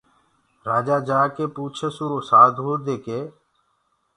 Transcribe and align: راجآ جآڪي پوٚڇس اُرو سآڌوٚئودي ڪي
راجآ 0.67 0.97
جآڪي 1.07 1.45
پوٚڇس 1.55 1.97
اُرو 2.03 2.19
سآڌوٚئودي 2.29 2.95
ڪي 3.05 3.19